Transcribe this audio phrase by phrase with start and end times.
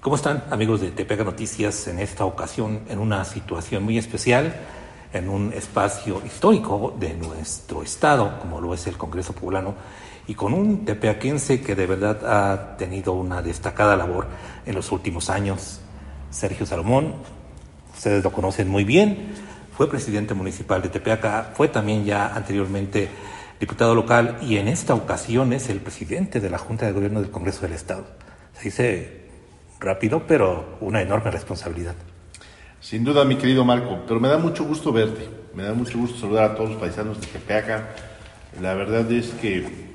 [0.00, 4.54] ¿Cómo están amigos de Tepega Noticias en esta ocasión en una situación muy especial,
[5.12, 9.74] en un espacio histórico de nuestro estado, como lo es el Congreso Poblano,
[10.28, 14.28] y con un tepeaquense que de verdad ha tenido una destacada labor
[14.66, 15.80] en los últimos años,
[16.30, 17.14] Sergio Salomón,
[17.92, 19.34] ustedes lo conocen muy bien,
[19.76, 23.08] fue presidente municipal de Tepeaca, fue también ya anteriormente
[23.58, 27.32] diputado local y en esta ocasión es el presidente de la Junta de Gobierno del
[27.32, 28.06] Congreso del Estado.
[28.52, 29.27] Se dice
[29.80, 31.94] rápido, pero una enorme responsabilidad.
[32.80, 36.18] Sin duda, mi querido Marco, pero me da mucho gusto verte, me da mucho gusto
[36.18, 37.88] saludar a todos los paisanos de Tepeaca.
[38.60, 39.88] La verdad es que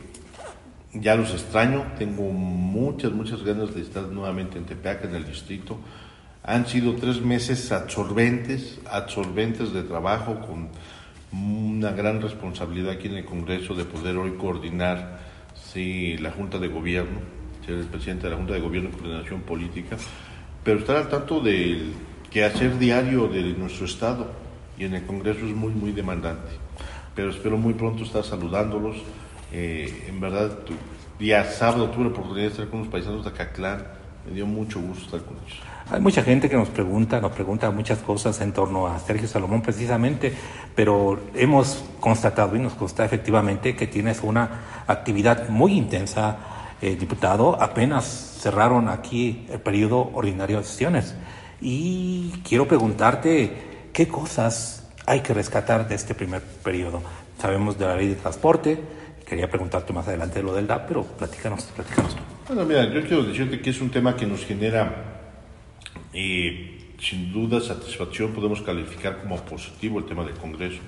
[0.93, 5.79] ya los extraño, tengo muchas, muchas ganas de estar nuevamente en Tepeaca, en el distrito.
[6.43, 10.69] Han sido tres meses absorbentes, absorbentes de trabajo, con
[11.31, 15.19] una gran responsabilidad aquí en el Congreso de poder hoy coordinar
[15.55, 17.21] sí, la Junta de Gobierno,
[17.65, 19.97] ser el presidente de la Junta de Gobierno y Coordinación Política,
[20.63, 21.93] pero estar al tanto del
[22.29, 24.27] quehacer diario de nuestro Estado
[24.77, 26.51] y en el Congreso es muy, muy demandante.
[27.15, 28.97] Pero espero muy pronto estar saludándolos.
[29.51, 30.51] Eh, en verdad,
[31.19, 33.85] día sábado tuve la oportunidad de estar con los paisanos de Acaclán.
[34.25, 35.59] Me dio mucho gusto estar con ellos.
[35.91, 39.61] Hay mucha gente que nos pregunta, nos pregunta muchas cosas en torno a Sergio Salomón
[39.61, 40.33] precisamente,
[40.73, 46.37] pero hemos constatado y nos consta efectivamente que tienes una actividad muy intensa,
[46.83, 47.55] eh, diputado.
[47.61, 48.03] Apenas
[48.41, 51.15] cerraron aquí el periodo ordinario de sesiones
[51.61, 57.01] y quiero preguntarte qué cosas hay que rescatar de este primer periodo.
[57.39, 58.77] Sabemos de la ley de transporte,
[59.25, 62.21] quería preguntarte más adelante de lo del DAP, pero platícanos, platícanos tú.
[62.49, 65.21] Bueno, mira, yo quiero decirte que es un tema que nos genera
[66.13, 70.81] y sin duda, satisfacción podemos calificar como positivo el tema del Congreso.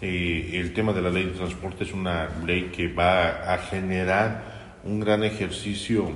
[0.00, 4.53] Eh, el tema de la ley de transporte es una ley que va a generar
[4.84, 6.10] un gran ejercicio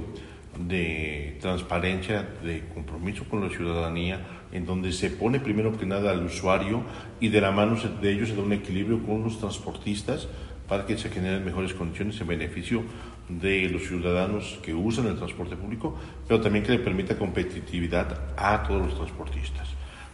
[0.59, 4.21] de transparencia, de compromiso con la ciudadanía,
[4.53, 6.83] en donde se pone primero que nada al usuario
[7.21, 10.28] y de la mano de ellos se da un equilibrio con los transportistas
[10.69, 12.83] para que se generen mejores condiciones en beneficio
[13.28, 15.97] de los ciudadanos que usan el transporte público,
[16.27, 19.69] pero también que le permita competitividad a todos los transportistas.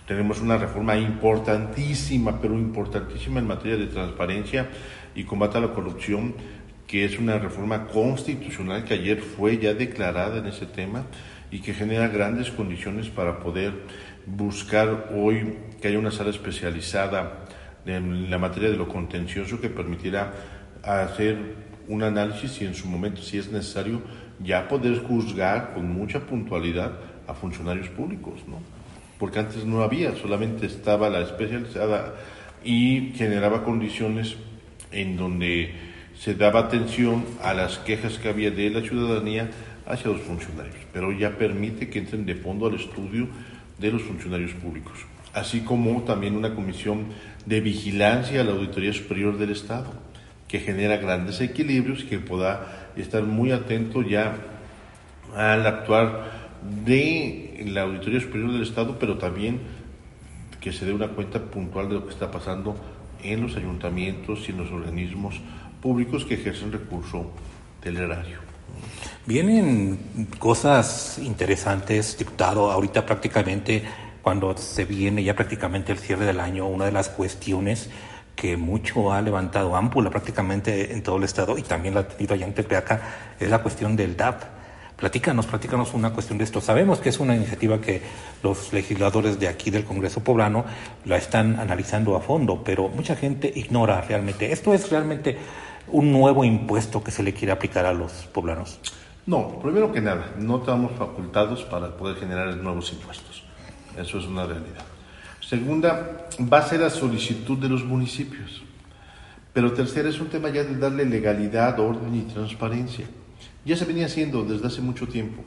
[0.06, 4.69] Tenemos una reforma importantísima, pero importantísima en materia de transparencia
[5.14, 6.34] y combate a la corrupción,
[6.94, 11.06] que es una reforma constitucional que ayer fue ya declarada en ese tema
[11.50, 13.72] y que genera grandes condiciones para poder
[14.27, 17.47] buscar hoy que haya una sala especializada
[17.84, 20.34] en la materia de lo contencioso que permitirá
[20.84, 21.37] hacer
[21.88, 24.00] un análisis y en su momento, si es necesario,
[24.38, 26.93] ya poder juzgar con mucha puntualidad
[27.26, 28.61] a funcionarios públicos, ¿no?
[29.19, 32.15] Porque antes no había, solamente estaba la especializada
[32.62, 34.37] y generaba condiciones
[34.93, 39.50] en donde se daba atención a las quejas que había de la ciudadanía
[39.86, 43.28] hacia los funcionarios, pero ya permite que entren de fondo al estudio
[43.78, 44.94] de los funcionarios públicos,
[45.32, 47.06] así como también una comisión
[47.44, 49.92] de vigilancia a la Auditoría Superior del Estado
[50.48, 54.36] que genera grandes equilibrios y que pueda estar muy atento ya
[55.34, 56.31] al actuar
[56.84, 59.58] de la Auditoría Superior del Estado, pero también
[60.60, 62.76] que se dé una cuenta puntual de lo que está pasando
[63.22, 65.41] en los ayuntamientos y en los organismos
[65.84, 67.30] públicos que ejercen recurso
[67.82, 68.38] del erario.
[69.26, 72.72] Vienen cosas interesantes, diputado.
[72.72, 73.84] Ahorita prácticamente,
[74.22, 77.90] cuando se viene ya prácticamente el cierre del año, una de las cuestiones
[78.34, 82.32] que mucho ha levantado ámpula prácticamente en todo el estado y también la ha tenido
[82.34, 83.02] allá en Tepeaca,
[83.38, 84.42] es la cuestión del DAP.
[84.96, 86.62] Platícanos, platícanos una cuestión de esto.
[86.62, 88.00] Sabemos que es una iniciativa que
[88.42, 90.64] los legisladores de aquí del Congreso Poblano
[91.04, 94.50] la están analizando a fondo, pero mucha gente ignora realmente.
[94.50, 95.36] ¿Esto es realmente
[95.88, 98.78] un nuevo impuesto que se le quiere aplicar a los poblanos?
[99.26, 103.42] No, primero que nada, no estamos facultados para poder generar nuevos impuestos.
[103.98, 104.84] Eso es una realidad.
[105.40, 108.62] Segunda, va a ser a solicitud de los municipios.
[109.52, 113.06] Pero tercera, es un tema ya de darle legalidad, orden y transparencia.
[113.64, 115.42] Ya se venía haciendo desde hace mucho tiempo.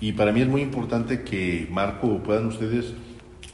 [0.00, 2.94] Y para mí es muy importante que, Marco, puedan ustedes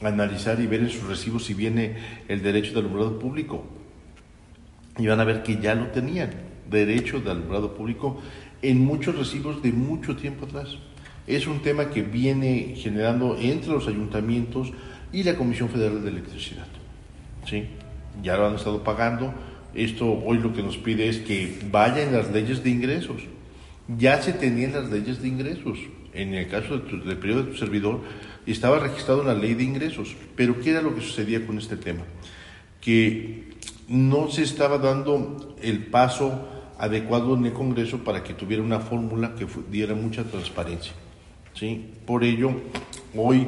[0.01, 1.97] analizar y ver en sus recibos si viene
[2.27, 3.65] el derecho de alumbrado público.
[4.97, 6.31] Y van a ver que ya lo tenían,
[6.69, 8.21] derecho de alumbrado público,
[8.61, 10.77] en muchos recibos de mucho tiempo atrás.
[11.27, 14.71] Es un tema que viene generando entre los ayuntamientos
[15.11, 16.67] y la Comisión Federal de Electricidad.
[17.45, 17.65] ¿Sí?
[18.23, 19.33] Ya lo han estado pagando.
[19.73, 23.21] Esto hoy lo que nos pide es que vaya en las leyes de ingresos.
[23.97, 25.77] Ya se tenían las leyes de ingresos.
[26.13, 28.01] En el caso del periodo de tu servidor,
[28.45, 30.15] estaba registrado en la ley de ingresos.
[30.35, 32.03] Pero ¿qué era lo que sucedía con este tema?
[32.81, 33.49] Que
[33.87, 36.47] no se estaba dando el paso
[36.77, 40.93] adecuado en el Congreso para que tuviera una fórmula que diera mucha transparencia.
[41.53, 41.93] ¿sí?
[42.05, 42.51] Por ello,
[43.15, 43.47] hoy,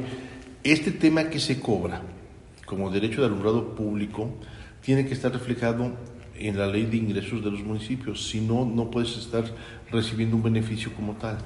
[0.64, 2.02] este tema que se cobra
[2.66, 4.30] como derecho de alumbrado público
[4.80, 5.92] tiene que estar reflejado
[6.34, 9.44] en la ley de ingresos de los municipios, si no, no puedes estar
[9.90, 11.36] recibiendo un beneficio como tal.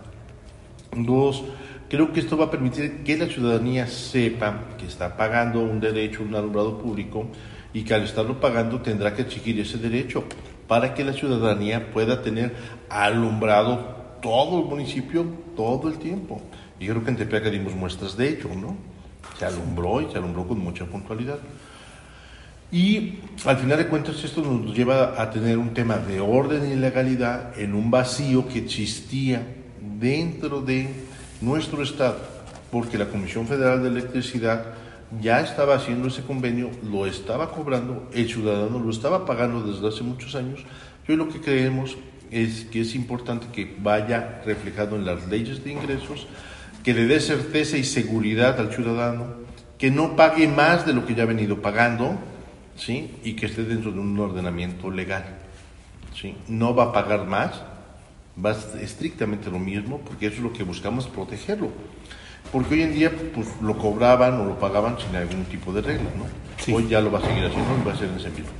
[0.97, 1.45] Dos,
[1.89, 6.23] creo que esto va a permitir que la ciudadanía sepa que está pagando un derecho,
[6.23, 7.27] un alumbrado público,
[7.75, 10.25] y que al estarlo pagando tendrá que exigir ese derecho
[10.67, 12.55] para que la ciudadanía pueda tener
[12.89, 16.41] alumbrado todo el municipio todo el tiempo.
[16.81, 18.77] Y creo que en Tepeaca dimos muestras de hecho, ¿no?
[19.39, 21.39] Se alumbró y se alumbró con mucha puntualidad.
[22.71, 26.77] Y al final de cuentas esto nos lleva a tener un tema de orden y
[26.77, 29.43] legalidad en un vacío que existía
[29.99, 30.89] dentro de
[31.41, 32.19] nuestro Estado,
[32.71, 34.65] porque la Comisión Federal de Electricidad
[35.21, 40.03] ya estaba haciendo ese convenio, lo estaba cobrando, el ciudadano lo estaba pagando desde hace
[40.03, 40.61] muchos años.
[41.07, 41.97] Yo lo que creemos
[42.31, 46.27] es que es importante que vaya reflejado en las leyes de ingresos,
[46.83, 49.27] que le dé certeza y seguridad al ciudadano,
[49.79, 52.19] que no pague más de lo que ya ha venido pagando,
[52.77, 53.15] ¿sí?
[53.23, 55.25] y que esté dentro de un ordenamiento legal.
[56.15, 56.37] ¿sí?
[56.49, 57.63] No va a pagar más,
[58.45, 61.71] va estrictamente lo mismo, porque eso es lo que buscamos, protegerlo.
[62.55, 66.09] Porque hoy en día pues, lo cobraban o lo pagaban sin algún tipo de regla,
[66.17, 66.73] ¿no?
[66.73, 68.53] Hoy ya lo va a seguir haciendo y va a ser en ese mismo.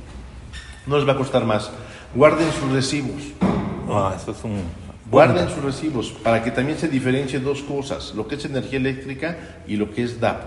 [0.85, 1.71] No les va a costar más.
[2.13, 3.23] Guarden sus recibos.
[3.89, 4.63] Ah, eso es un...
[5.09, 9.37] Guarden sus recibos para que también se diferencie dos cosas, lo que es energía eléctrica
[9.65, 10.41] y lo que es DAP.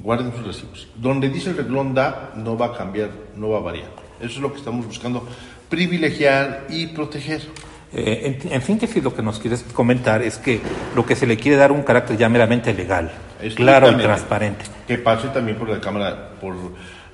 [0.00, 0.88] Guarden sus recibos.
[0.96, 3.90] Donde dice el reglón DAP no va a cambiar, no va a variar.
[4.18, 5.24] Eso es lo que estamos buscando,
[5.68, 7.42] privilegiar y proteger.
[7.92, 10.60] Eh, en, síntesis, lo que nos quieres comentar es que
[10.94, 13.12] lo que se le quiere dar un carácter ya meramente legal,
[13.54, 14.64] claro y transparente.
[14.86, 16.54] Que pase también por la Cámara, por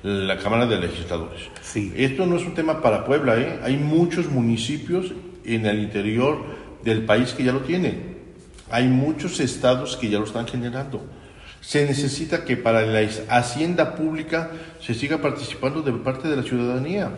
[0.03, 1.43] la Cámara de Legisladores.
[1.61, 1.93] Sí.
[1.95, 3.59] Esto no es un tema para Puebla, ¿eh?
[3.63, 5.13] hay muchos municipios
[5.45, 6.43] en el interior
[6.83, 8.13] del país que ya lo tienen.
[8.69, 11.05] Hay muchos estados que ya lo están generando.
[11.61, 17.11] Se necesita que para la hacienda pública se siga participando de parte de la ciudadanía.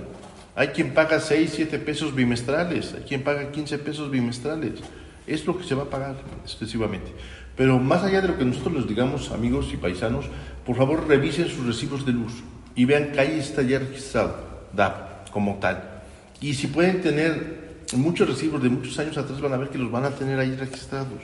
[0.57, 4.79] Hay quien paga 6, 7 pesos bimestrales, hay quien paga 15 pesos bimestrales.
[5.27, 7.11] Es lo que se va a pagar excesivamente.
[7.57, 10.25] Pero más allá de lo que nosotros les digamos, amigos y paisanos,
[10.65, 12.31] por favor revisen sus recibos de luz
[12.73, 14.35] y vean que ahí está ya registrado,
[14.73, 16.01] DAP, como tal.
[16.39, 19.91] Y si pueden tener muchos recibos de muchos años atrás, van a ver que los
[19.91, 21.19] van a tener ahí registrados.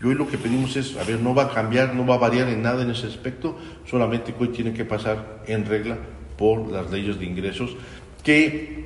[0.00, 2.18] Y hoy lo que pedimos es, a ver, no va a cambiar, no va a
[2.18, 3.56] variar en nada en ese aspecto,
[3.88, 5.96] solamente que hoy tiene que pasar en regla
[6.36, 7.76] por las leyes de ingresos
[8.28, 8.84] que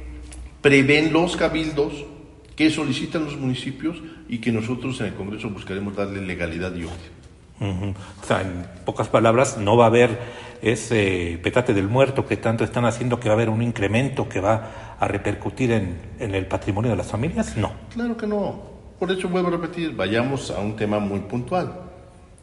[0.61, 2.07] prevén los cabildos,
[2.55, 7.95] que solicitan los municipios y que nosotros en el Congreso buscaremos darle legalidad y orden.
[8.23, 10.17] O sea, en pocas palabras, no va a haber
[10.63, 14.39] ese petate del muerto que tanto están haciendo que va a haber un incremento que
[14.39, 17.57] va a repercutir en, en el patrimonio de las familias.
[17.57, 17.73] No.
[17.93, 18.63] Claro que no.
[19.01, 21.81] Por eso vuelvo a repetir, vayamos a un tema muy puntual.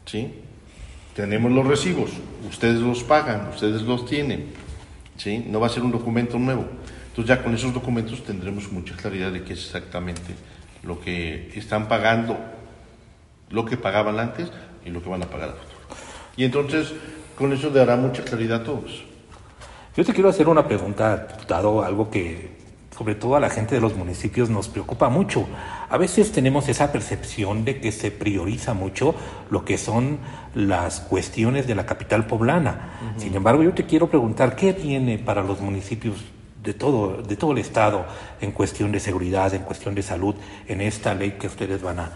[0.04, 0.34] ¿sí?
[1.16, 2.10] Tenemos los recibos,
[2.46, 4.48] ustedes los pagan, ustedes los tienen.
[5.16, 5.46] ¿sí?
[5.48, 6.66] No va a ser un documento nuevo.
[7.10, 10.34] Entonces ya con esos documentos tendremos mucha claridad de qué es exactamente
[10.82, 12.38] lo que están pagando,
[13.50, 14.50] lo que pagaban antes
[14.84, 15.80] y lo que van a pagar a futuro.
[16.36, 16.92] Y entonces
[17.36, 19.04] con eso dará mucha claridad a todos.
[19.96, 22.60] Yo te quiero hacer una pregunta, dado algo que
[22.96, 25.48] sobre todo a la gente de los municipios nos preocupa mucho.
[25.88, 29.14] A veces tenemos esa percepción de que se prioriza mucho
[29.48, 30.18] lo que son
[30.54, 33.14] las cuestiones de la capital poblana.
[33.16, 36.16] Sin embargo, yo te quiero preguntar, ¿qué viene para los municipios
[36.62, 38.06] de todo, de todo el Estado
[38.40, 40.34] en cuestión de seguridad, en cuestión de salud,
[40.66, 42.12] en esta ley que ustedes van a,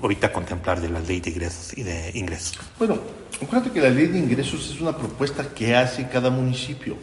[0.00, 2.58] ahorita contemplar de la ley de ingresos y de ingresos?
[2.78, 2.98] Bueno,
[3.42, 6.96] acuérdate que la ley de ingresos es una propuesta que hace cada municipio.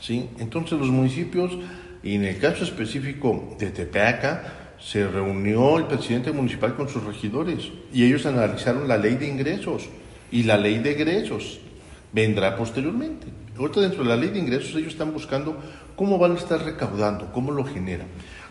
[0.00, 0.28] ¿sí?
[0.38, 1.52] Entonces los municipios,
[2.02, 7.70] y en el caso específico de Tepeaca, se reunió el presidente municipal con sus regidores
[7.92, 9.88] y ellos analizaron la ley de ingresos
[10.30, 11.60] y la ley de egresos
[12.12, 13.43] vendrá posteriormente.
[13.56, 15.56] Ahorita dentro de la ley de ingresos ellos están buscando
[15.94, 18.08] cómo van a estar recaudando, cómo lo generan.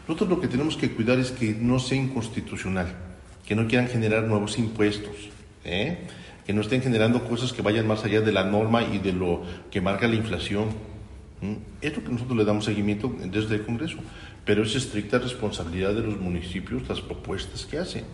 [0.07, 2.87] Nosotros lo que tenemos que cuidar es que no sea inconstitucional,
[3.45, 5.29] que no quieran generar nuevos impuestos,
[5.65, 6.07] ¿eh?
[6.45, 9.43] que no estén generando cosas que vayan más allá de la norma y de lo
[9.71, 10.69] que marca la inflación.
[11.81, 13.97] Es lo que nosotros le damos seguimiento desde el Congreso,
[14.45, 18.05] pero es estricta responsabilidad de los municipios las propuestas que hacen.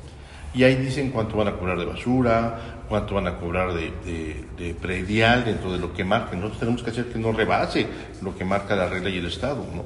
[0.54, 5.46] Y ahí dicen cuánto van a cobrar de basura, cuánto van a cobrar de, predial
[5.46, 6.40] dentro de lo que marquen.
[6.40, 7.88] Nosotros tenemos que hacer que no rebase
[8.22, 9.84] lo que marca la regla y el Estado, ¿no?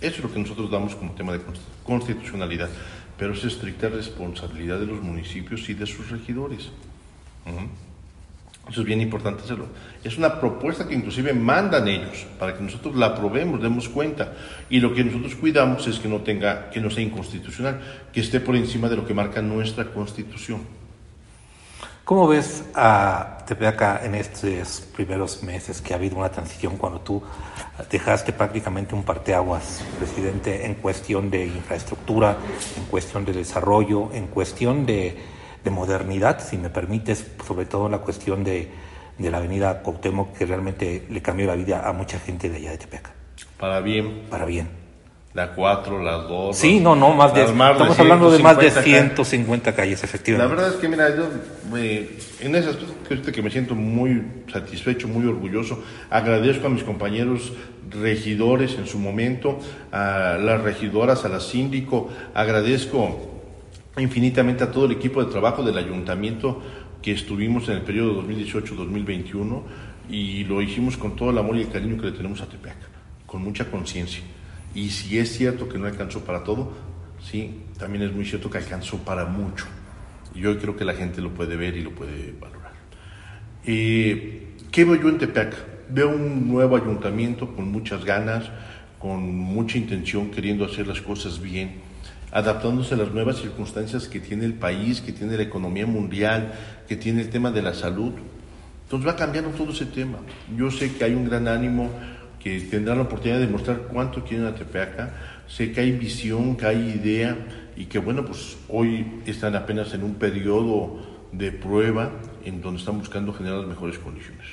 [0.00, 1.40] Eso es lo que nosotros damos como tema de
[1.84, 2.70] constitucionalidad,
[3.18, 6.70] pero es estricta responsabilidad de los municipios y de sus regidores.
[8.70, 9.66] Eso es bien importante hacerlo.
[10.04, 14.32] Es una propuesta que inclusive mandan ellos para que nosotros la aprobemos, demos cuenta.
[14.68, 17.80] Y lo que nosotros cuidamos es que no tenga, que no sea inconstitucional,
[18.12, 20.60] que esté por encima de lo que marca nuestra constitución.
[22.04, 27.22] ¿Cómo ves a Tepeaca en estos primeros meses que ha habido una transición cuando tú
[27.90, 32.36] dejaste prácticamente un parteaguas, presidente, en cuestión de infraestructura,
[32.76, 37.98] en cuestión de desarrollo, en cuestión de, de modernidad, si me permites, sobre todo la
[37.98, 38.70] cuestión de,
[39.18, 42.70] de la avenida Cuauhtémoc, que realmente le cambió la vida a mucha gente de allá
[42.70, 43.12] de Tepeaca?
[43.58, 44.22] Para bien.
[44.30, 44.80] Para bien.
[45.32, 46.56] La 4, las 2.
[46.56, 47.42] Sí, no, no, más de.
[47.42, 50.48] Estamos hablando de más de 150 calles, efectivamente.
[50.48, 51.28] La verdad es que, mira, yo
[51.76, 57.52] eh, en esas cosas que me siento muy satisfecho, muy orgulloso, agradezco a mis compañeros
[57.90, 59.60] regidores en su momento,
[59.92, 63.29] a las regidoras, a la síndico, agradezco
[64.00, 66.60] infinitamente a todo el equipo de trabajo del ayuntamiento
[67.02, 69.62] que estuvimos en el periodo 2018-2021
[70.10, 72.76] y lo hicimos con todo el amor y el cariño que le tenemos a Tepeac,
[73.26, 74.22] con mucha conciencia.
[74.74, 76.72] Y si es cierto que no alcanzó para todo,
[77.22, 79.66] sí, también es muy cierto que alcanzó para mucho.
[80.34, 82.72] Y yo creo que la gente lo puede ver y lo puede valorar.
[83.64, 85.54] Eh, ¿Qué veo yo en Tepeac?
[85.90, 88.50] Veo un nuevo ayuntamiento con muchas ganas,
[88.98, 91.89] con mucha intención, queriendo hacer las cosas bien,
[92.32, 96.52] adaptándose a las nuevas circunstancias que tiene el país, que tiene la economía mundial,
[96.88, 98.12] que tiene el tema de la salud.
[98.84, 100.18] Entonces va cambiando todo ese tema.
[100.56, 101.90] Yo sé que hay un gran ánimo
[102.38, 105.10] que tendrán la oportunidad de demostrar cuánto quieren a Tepeaca.
[105.46, 107.36] Sé que hay visión, que hay idea
[107.76, 110.98] y que bueno, pues hoy están apenas en un periodo
[111.32, 112.10] de prueba
[112.44, 114.46] en donde están buscando generar las mejores condiciones.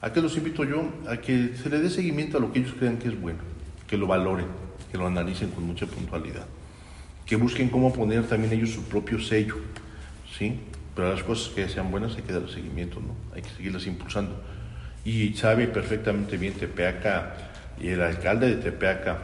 [0.00, 0.84] ¿A qué los invito yo?
[1.08, 3.38] A que se le dé seguimiento a lo que ellos crean que es bueno,
[3.86, 4.46] que lo valoren,
[4.90, 6.44] que lo analicen con mucha puntualidad,
[7.32, 9.56] que busquen cómo poner también ellos su propio sello,
[10.36, 10.52] ¿sí?
[10.94, 13.14] Pero las cosas que sean buenas hay que dar seguimiento, ¿no?
[13.34, 14.38] Hay que seguirlas impulsando
[15.02, 17.34] y sabe perfectamente bien Tepeaca
[17.80, 19.18] y el alcalde de Tepeaca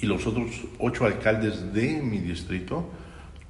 [0.00, 2.88] y los otros ocho alcaldes de mi distrito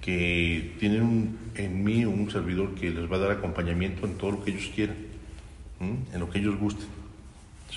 [0.00, 4.44] que tienen en mí un servidor que les va a dar acompañamiento en todo lo
[4.44, 4.96] que ellos quieran,
[5.80, 6.88] en lo que ellos gusten.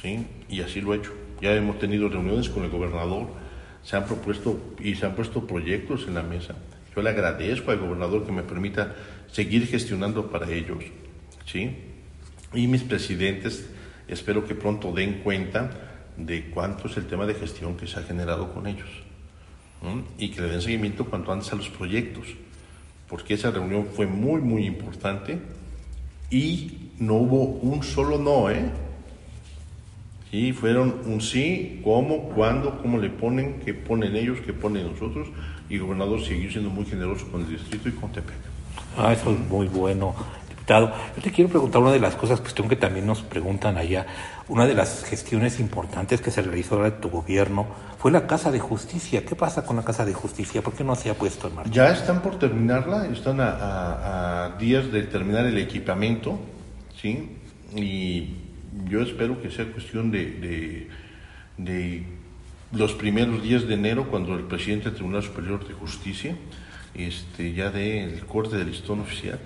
[0.01, 0.25] ¿sí?
[0.49, 1.11] Y así lo he hecho.
[1.43, 3.44] Ya hemos tenido reuniones con el gobernador,
[3.85, 6.55] se han propuesto y se han puesto proyectos en la mesa.
[6.93, 8.93] Yo le agradezco al gobernador que me permita
[9.31, 10.83] seguir gestionando para ellos.
[11.45, 11.93] ¿sí?
[12.55, 13.69] y mis presidentes
[14.07, 15.69] espero que pronto den cuenta
[16.17, 18.89] de cuánto es el tema de gestión que se ha generado con ellos
[20.17, 22.25] y que le den seguimiento cuanto antes a los proyectos,
[23.07, 25.37] porque esa reunión fue muy, muy importante
[26.31, 28.65] y no hubo un solo no, ¿eh?
[30.31, 35.27] Sí, fueron un sí, cómo, cuándo, cómo le ponen, qué ponen ellos, qué ponen nosotros,
[35.69, 38.35] y el gobernador siguió siendo muy generoso con el distrito y con Tepec.
[38.97, 40.15] Ah, eso es muy bueno.
[40.67, 40.91] Yo
[41.21, 44.07] te quiero preguntar una de las cosas, cuestión que también nos preguntan allá.
[44.47, 47.67] Una de las gestiones importantes que se realizó de tu gobierno
[47.99, 49.23] fue la Casa de Justicia.
[49.25, 50.63] ¿Qué pasa con la Casa de Justicia?
[50.63, 51.71] ¿Por qué no se ha puesto en marcha?
[51.71, 56.39] Ya están por terminarla, están a, días de terminar el equipamiento,
[56.99, 57.37] ¿sí?
[57.75, 58.33] Y
[58.83, 60.89] yo espero que sea cuestión de,
[61.57, 62.03] de,
[62.71, 66.35] los primeros días de enero, cuando el presidente del Tribunal Superior de Justicia
[66.93, 69.39] este, ya dé el corte del listón oficial.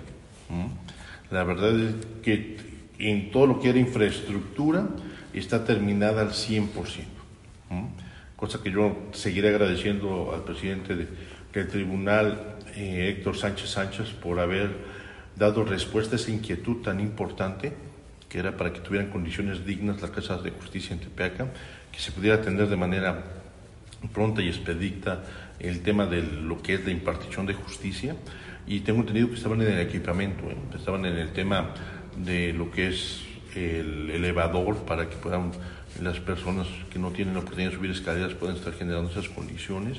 [1.30, 2.56] La verdad es que
[2.98, 4.88] en todo lo que era infraestructura
[5.32, 6.68] está terminada al 100%.
[8.36, 10.96] Cosa que yo seguiré agradeciendo al presidente
[11.52, 14.70] del tribunal, eh, Héctor Sánchez Sánchez, por haber
[15.36, 17.72] dado respuesta a esa inquietud tan importante,
[18.30, 21.48] que era para que tuvieran condiciones dignas las casas de justicia en Tepeaca,
[21.92, 23.22] que se pudiera atender de manera
[24.14, 25.22] pronta y expedita
[25.58, 28.16] el tema de lo que es la impartición de justicia
[28.66, 30.56] y tengo entendido que estaban en el equipamiento, ¿eh?
[30.74, 31.74] estaban en el tema
[32.16, 33.22] de lo que es
[33.54, 35.50] el elevador para que puedan
[36.00, 39.98] las personas que no tienen la oportunidad de subir escaleras puedan estar generando esas condiciones.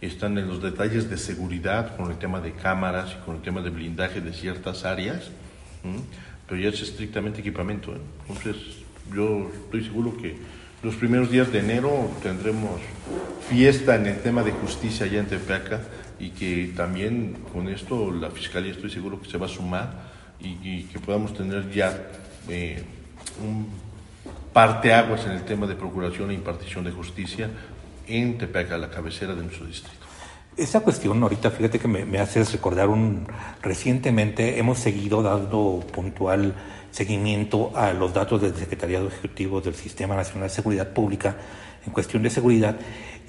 [0.00, 3.62] Están en los detalles de seguridad con el tema de cámaras y con el tema
[3.62, 5.30] de blindaje de ciertas áreas,
[6.48, 7.92] pero ya es estrictamente equipamiento.
[7.92, 7.98] ¿eh?
[8.28, 8.56] Entonces,
[9.14, 10.36] yo estoy seguro que
[10.82, 12.80] los primeros días de enero tendremos
[13.48, 15.80] fiesta en el tema de justicia allá en Tepeaca
[16.18, 20.84] y que también con esto la Fiscalía estoy seguro que se va a sumar y,
[20.84, 22.10] que podamos tener ya
[22.48, 22.82] eh,
[23.44, 23.66] un
[24.52, 27.50] parteaguas en el tema de procuración e impartición de justicia
[28.06, 30.07] en Tepeaca, la cabecera de nuestro distrito.
[30.58, 33.28] Esa cuestión ahorita, fíjate que me, me haces recordar un
[33.62, 36.52] recientemente hemos seguido dando puntual
[36.90, 41.36] seguimiento a los datos del Secretariado Ejecutivo del Sistema Nacional de Seguridad Pública
[41.86, 42.76] en cuestión de seguridad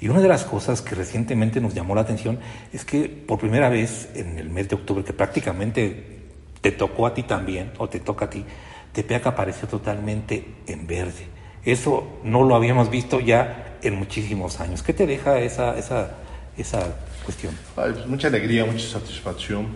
[0.00, 2.40] y una de las cosas que recientemente nos llamó la atención
[2.72, 6.18] es que por primera vez en el mes de octubre, que prácticamente
[6.60, 8.44] te tocó a ti también, o te toca a ti,
[8.92, 11.28] Tepeaca apareció totalmente en verde.
[11.64, 14.82] Eso no lo habíamos visto ya en muchísimos años.
[14.82, 16.16] ¿Qué te deja esa, esa,
[16.56, 17.54] esa cuestión?
[17.74, 19.68] Pues, mucha alegría, mucha satisfacción.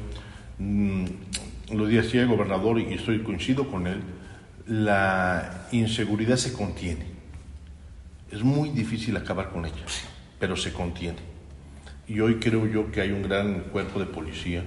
[0.59, 1.05] Mm,
[1.73, 4.01] lo decía el gobernador y estoy coincido con él,
[4.67, 7.07] la inseguridad se contiene.
[8.31, 9.85] Es muy difícil acabar con ella,
[10.39, 11.19] pero se contiene.
[12.07, 14.63] Y hoy creo yo que hay un gran cuerpo de policía.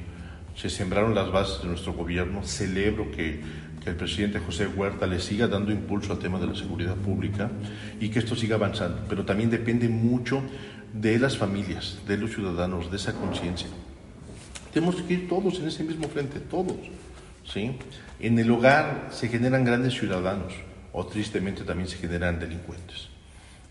[0.56, 2.44] Se sembraron las bases de nuestro gobierno.
[2.44, 3.42] Celebro que,
[3.84, 7.52] que el presidente José Huerta le siga dando impulso al tema de la seguridad pública
[8.00, 9.06] y que esto siga avanzando.
[9.08, 10.42] Pero también depende mucho
[10.94, 13.68] de las familias, de los ciudadanos, de esa conciencia.
[14.74, 16.78] Tenemos que ir todos en ese mismo frente, todos.
[17.46, 17.78] ¿sí?
[18.20, 20.54] En el hogar se generan grandes ciudadanos
[20.94, 23.10] o tristemente también se generan delincuentes.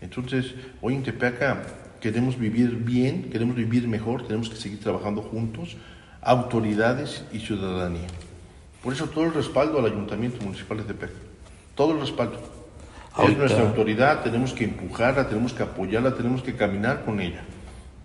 [0.01, 1.63] Entonces, hoy en Tepeaca
[1.99, 5.75] queremos vivir bien, queremos vivir mejor, tenemos que seguir trabajando juntos,
[6.21, 8.07] autoridades y ciudadanía.
[8.83, 11.15] Por eso todo el respaldo al Ayuntamiento Municipal de Tepeaca,
[11.75, 12.56] todo el respaldo.
[13.23, 17.41] Es nuestra autoridad, tenemos que empujarla, tenemos que apoyarla, tenemos que caminar con ella.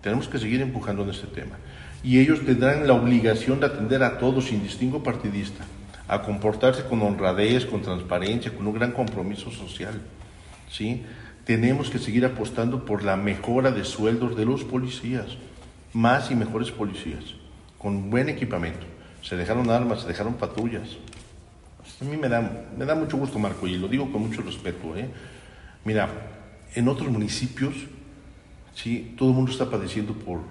[0.01, 1.57] Tenemos que seguir empujando en este tema.
[2.03, 5.63] Y ellos tendrán la obligación de atender a todos sin distingo partidista,
[6.07, 10.01] a comportarse con honradez, con transparencia, con un gran compromiso social.
[10.69, 11.03] ¿sí?
[11.45, 15.37] tenemos que seguir apostando por la mejora de sueldos de los policías,
[15.91, 17.23] más y mejores policías,
[17.77, 18.85] con buen equipamiento.
[19.21, 20.97] Se dejaron armas, se dejaron patrullas.
[22.01, 22.41] A mí me da,
[22.77, 24.95] me da mucho gusto, Marco, y lo digo con mucho respeto.
[24.97, 25.09] ¿eh?
[25.85, 26.09] Mira,
[26.75, 27.73] en otros municipios,
[28.73, 30.41] sí, todo el mundo está padeciendo por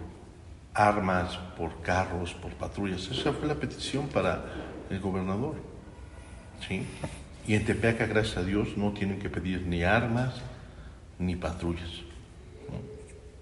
[0.74, 3.08] armas, por carros, por patrullas.
[3.10, 4.44] Esa fue la petición para
[4.90, 5.56] el gobernador.
[6.66, 6.82] ¿sí?
[7.46, 10.34] Y en Tepeaca, gracias a Dios, no tienen que pedir ni armas,
[11.18, 11.90] ni patrullas,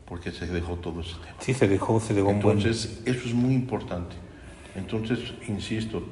[0.06, 1.36] porque se dejó todo ese tema.
[1.38, 4.16] Sí, se dejó, se dejó Entonces, eso es muy importante.
[4.74, 6.02] Entonces, insisto,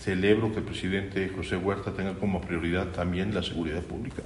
[0.00, 4.22] celebro que el presidente José Huerta tenga como prioridad también la seguridad pública.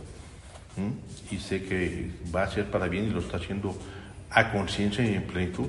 [1.31, 3.77] Y sé que va a ser para bien y lo está haciendo
[4.31, 5.67] a conciencia y en plenitud.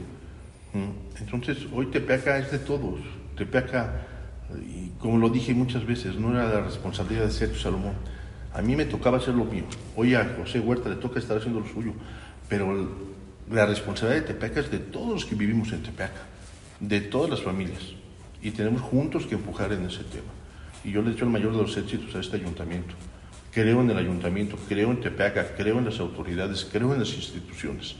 [1.20, 3.00] Entonces, hoy Tepeaca es de todos.
[3.38, 4.08] Tepeaca,
[4.60, 7.96] y como lo dije muchas veces, no era la responsabilidad de Sergio Salomón
[8.54, 9.64] a mí me tocaba hacer lo mío.
[9.96, 11.94] Hoy a José Huerta le toca estar haciendo lo suyo.
[12.48, 12.88] Pero
[13.50, 16.22] la responsabilidad de Tepeaca es de todos los que vivimos en Tepeaca,
[16.80, 17.82] de todas las familias.
[18.44, 20.30] Y tenemos juntos que empujar en ese tema.
[20.84, 22.94] Y yo le hecho el mayor de los éxitos a este ayuntamiento.
[23.52, 27.96] Creo en el ayuntamiento, creo en Tepeaca, creo en las autoridades, creo en las instituciones.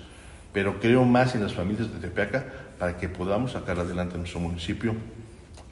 [0.52, 2.46] Pero creo más en las familias de Tepeaca
[2.78, 4.94] para que podamos sacar adelante nuestro municipio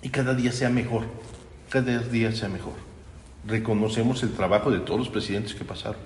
[0.01, 1.03] y cada día sea mejor.
[1.69, 2.91] Cada día sea mejor
[3.45, 6.01] reconocemos el trabajo de todos los presidentes que pasaron.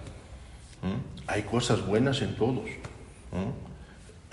[1.27, 2.65] Hay cosas buenas en todos.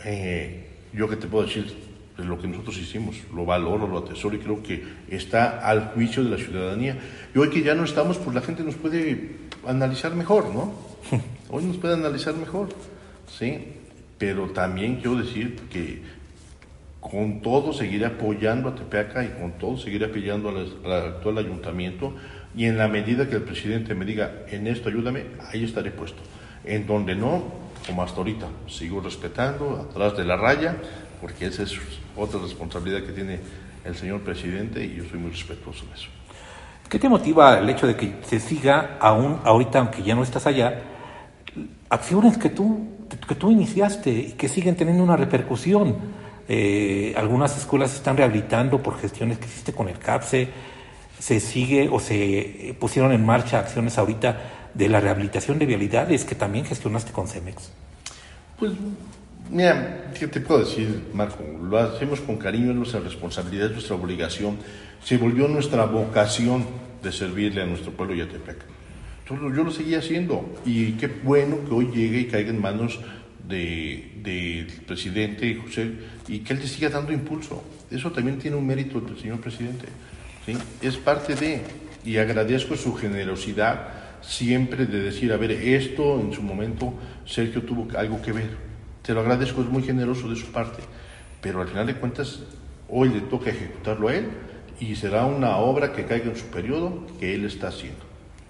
[0.04, 1.74] Eh, yo que te puedo decir
[2.16, 6.22] de lo que nosotros hicimos, lo valoro, lo atesoro y creo que está al juicio
[6.22, 6.98] de la ciudadanía.
[7.35, 10.72] Y hoy que ya no estamos, pues la gente nos puede analizar mejor, ¿no?
[11.51, 12.68] Hoy nos puede analizar mejor,
[13.27, 13.75] ¿sí?
[14.18, 16.03] Pero también quiero decir que
[17.01, 22.14] con todo seguiré apoyando a Tepeaca y con todo seguiré apoyando al actual ayuntamiento
[22.57, 26.22] y en la medida que el presidente me diga, en esto ayúdame, ahí estaré puesto.
[26.64, 27.44] En donde no,
[27.87, 30.77] como hasta ahorita, sigo respetando, atrás de la raya,
[31.22, 31.72] porque esa es
[32.16, 33.38] otra responsabilidad que tiene
[33.85, 36.08] el señor presidente y yo soy muy respetuoso de eso.
[36.88, 40.46] ¿Qué te motiva el hecho de que se siga aún ahorita, aunque ya no estás
[40.46, 40.82] allá,
[41.88, 42.88] acciones que tú,
[43.26, 45.96] que tú iniciaste y que siguen teniendo una repercusión?
[46.48, 50.48] Eh, algunas escuelas se están rehabilitando por gestiones que hiciste con el CAPSE,
[51.18, 56.35] se sigue o se pusieron en marcha acciones ahorita de la rehabilitación de vialidades que
[56.35, 57.70] también gestionaste con Cemex?
[58.58, 58.72] Pues,
[59.50, 61.44] mira, ¿qué te puedo decir, Marco?
[61.62, 64.59] Lo hacemos con cariño, es nuestra responsabilidad, es nuestra obligación.
[65.05, 66.64] Se volvió nuestra vocación
[67.02, 68.59] de servirle a nuestro pueblo Yatepec.
[69.22, 73.00] Entonces, yo lo seguía haciendo y qué bueno que hoy llegue y caiga en manos
[73.48, 75.92] del de, presidente José
[76.28, 77.62] y que él te siga dando impulso.
[77.90, 79.87] Eso también tiene un mérito señor presidente.
[80.81, 81.62] Es parte de,
[82.05, 83.88] y agradezco su generosidad
[84.22, 86.94] siempre de decir, a ver, esto en su momento
[87.26, 88.71] Sergio tuvo algo que ver.
[89.02, 90.82] Te lo agradezco, es muy generoso de su parte,
[91.40, 92.40] pero al final de cuentas
[92.88, 94.28] hoy le toca ejecutarlo a él
[94.78, 98.04] y será una obra que caiga en su periodo que él está haciendo.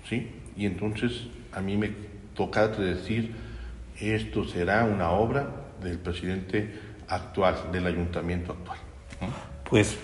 [0.09, 0.31] ¿sí?
[0.57, 1.93] Y entonces a mí me
[2.35, 3.33] toca decir,
[3.99, 5.49] esto será una obra
[5.83, 6.71] del presidente
[7.09, 8.79] actual, del ayuntamiento actual.
[9.69, 9.97] Pues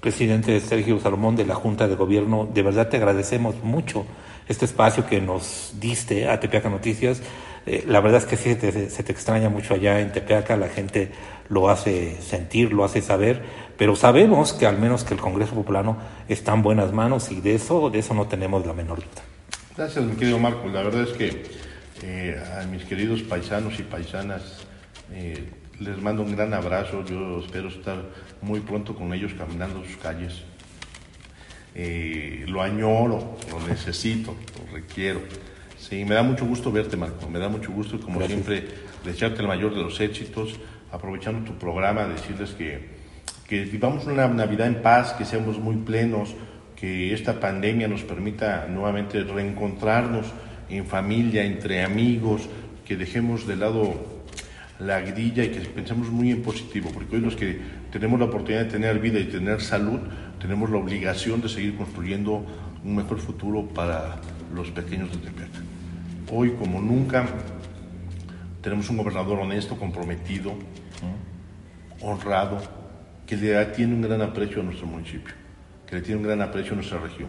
[0.00, 4.06] presidente Sergio Salomón de la Junta de Gobierno, de verdad te agradecemos mucho
[4.48, 7.22] este espacio que nos diste a Tepeaca Noticias.
[7.66, 11.10] Eh, la verdad es que sí, se te extraña mucho allá en Tepeaca, la gente
[11.48, 13.42] lo hace sentir, lo hace saber,
[13.76, 17.54] pero sabemos que al menos que el Congreso Populano está en buenas manos y de
[17.56, 19.22] eso, de eso no tenemos la menor duda.
[19.76, 20.68] Gracias, mi querido Marco.
[20.68, 21.42] La verdad es que
[22.02, 24.66] eh, a mis queridos paisanos y paisanas
[25.12, 25.48] eh,
[25.80, 27.04] les mando un gran abrazo.
[27.04, 28.02] Yo espero estar
[28.40, 30.42] muy pronto con ellos caminando sus calles.
[32.46, 35.20] Lo añoro, lo necesito, lo requiero.
[35.80, 37.26] Sí, me da mucho gusto verte, Marco.
[37.30, 38.68] Me da mucho gusto, como siempre,
[39.02, 40.60] desearte el mayor de los éxitos,
[40.92, 42.86] aprovechando tu programa, decirles que,
[43.48, 46.34] que vivamos una Navidad en paz, que seamos muy plenos,
[46.76, 50.26] que esta pandemia nos permita nuevamente reencontrarnos
[50.68, 52.42] en familia, entre amigos,
[52.84, 54.20] que dejemos de lado
[54.80, 57.58] la grilla y que pensemos muy en positivo, porque hoy los que
[57.90, 59.98] tenemos la oportunidad de tener vida y tener salud,
[60.38, 62.44] tenemos la obligación de seguir construyendo
[62.84, 64.16] un mejor futuro para
[64.54, 65.50] los pequeños de Tepeac.
[66.32, 67.26] Hoy, como nunca,
[68.62, 70.54] tenemos un gobernador honesto, comprometido,
[72.00, 72.58] honrado,
[73.26, 75.34] que le tiene un gran aprecio a nuestro municipio,
[75.86, 77.28] que le tiene un gran aprecio a nuestra región,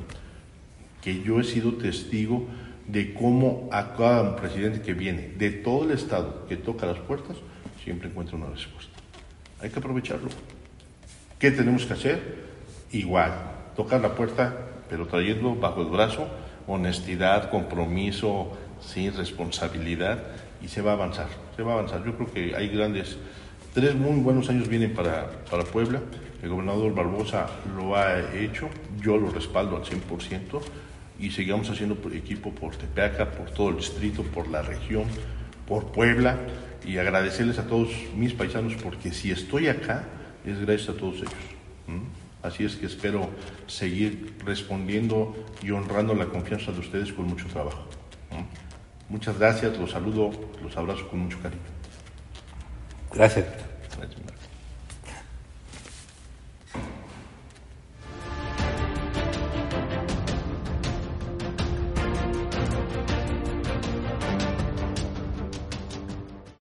[1.01, 2.47] que yo he sido testigo
[2.87, 7.37] de cómo a cada presidente que viene de todo el Estado que toca las puertas,
[7.83, 8.91] siempre encuentra una respuesta.
[9.61, 10.29] Hay que aprovecharlo.
[11.37, 12.51] ¿Qué tenemos que hacer?
[12.91, 13.31] Igual,
[13.75, 16.27] tocar la puerta, pero trayendo bajo el brazo
[16.67, 20.19] honestidad, compromiso, sin responsabilidad,
[20.61, 22.05] y se va a avanzar, se va a avanzar.
[22.05, 23.17] Yo creo que hay grandes,
[23.73, 26.01] tres muy buenos años vienen para, para Puebla,
[26.43, 28.69] el gobernador Barbosa lo ha hecho,
[29.01, 30.61] yo lo respaldo al 100%,
[31.19, 35.05] y sigamos haciendo equipo por Tepeaca, por todo el distrito, por la región,
[35.67, 36.37] por Puebla
[36.85, 40.03] y agradecerles a todos mis paisanos porque si estoy acá
[40.43, 41.33] es gracias a todos ellos.
[42.43, 43.29] Así es que espero
[43.67, 47.85] seguir respondiendo y honrando la confianza de ustedes con mucho trabajo.
[49.09, 50.31] Muchas gracias, los saludo,
[50.63, 51.61] los abrazo con mucho cariño.
[53.13, 53.45] Gracias.
[53.97, 54.40] gracias